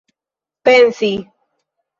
[0.63, 1.11] pensi